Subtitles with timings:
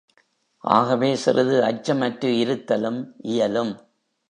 [0.63, 2.99] ஆகவே சிறிது அச்சம் அற்று இருத்தலும்
[3.27, 3.73] இயலும்!